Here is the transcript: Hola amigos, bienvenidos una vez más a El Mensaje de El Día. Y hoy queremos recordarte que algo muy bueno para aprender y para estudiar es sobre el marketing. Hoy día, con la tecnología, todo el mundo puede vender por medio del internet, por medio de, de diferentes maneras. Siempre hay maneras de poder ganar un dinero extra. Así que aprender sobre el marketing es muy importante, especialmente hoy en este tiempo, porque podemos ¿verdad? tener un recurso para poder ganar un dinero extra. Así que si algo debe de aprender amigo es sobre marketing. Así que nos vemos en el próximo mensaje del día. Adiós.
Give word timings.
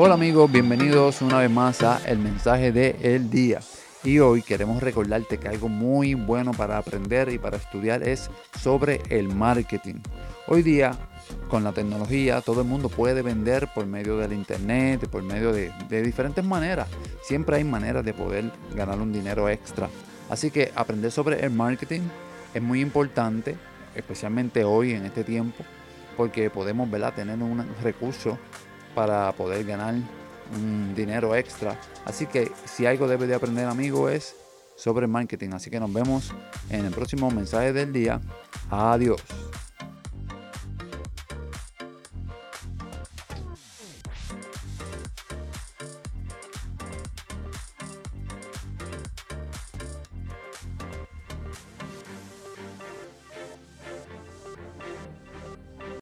Hola 0.00 0.14
amigos, 0.14 0.52
bienvenidos 0.52 1.22
una 1.22 1.38
vez 1.38 1.50
más 1.50 1.82
a 1.82 2.00
El 2.06 2.20
Mensaje 2.20 2.70
de 2.70 2.94
El 3.02 3.30
Día. 3.30 3.58
Y 4.04 4.20
hoy 4.20 4.42
queremos 4.42 4.80
recordarte 4.80 5.38
que 5.38 5.48
algo 5.48 5.68
muy 5.68 6.14
bueno 6.14 6.52
para 6.52 6.78
aprender 6.78 7.28
y 7.30 7.38
para 7.38 7.56
estudiar 7.56 8.04
es 8.04 8.30
sobre 8.60 9.02
el 9.08 9.34
marketing. 9.34 9.96
Hoy 10.46 10.62
día, 10.62 10.92
con 11.48 11.64
la 11.64 11.72
tecnología, 11.72 12.42
todo 12.42 12.60
el 12.60 12.68
mundo 12.68 12.88
puede 12.88 13.22
vender 13.22 13.70
por 13.74 13.86
medio 13.86 14.18
del 14.18 14.34
internet, 14.34 15.08
por 15.08 15.24
medio 15.24 15.52
de, 15.52 15.72
de 15.88 16.02
diferentes 16.02 16.44
maneras. 16.44 16.86
Siempre 17.24 17.56
hay 17.56 17.64
maneras 17.64 18.04
de 18.04 18.14
poder 18.14 18.52
ganar 18.76 19.00
un 19.00 19.12
dinero 19.12 19.48
extra. 19.48 19.88
Así 20.30 20.52
que 20.52 20.70
aprender 20.76 21.10
sobre 21.10 21.44
el 21.44 21.50
marketing 21.50 22.02
es 22.54 22.62
muy 22.62 22.82
importante, 22.82 23.56
especialmente 23.96 24.62
hoy 24.62 24.92
en 24.92 25.06
este 25.06 25.24
tiempo, 25.24 25.64
porque 26.16 26.50
podemos 26.50 26.88
¿verdad? 26.88 27.14
tener 27.14 27.42
un 27.42 27.66
recurso 27.82 28.38
para 28.98 29.30
poder 29.30 29.64
ganar 29.64 29.94
un 30.56 30.92
dinero 30.92 31.36
extra. 31.36 31.78
Así 32.04 32.26
que 32.26 32.50
si 32.64 32.84
algo 32.84 33.06
debe 33.06 33.28
de 33.28 33.34
aprender 33.36 33.64
amigo 33.66 34.08
es 34.08 34.34
sobre 34.74 35.06
marketing. 35.06 35.50
Así 35.52 35.70
que 35.70 35.78
nos 35.78 35.92
vemos 35.92 36.34
en 36.68 36.84
el 36.84 36.90
próximo 36.90 37.30
mensaje 37.30 37.72
del 37.72 37.92
día. 37.92 38.20
Adiós. 38.68 39.22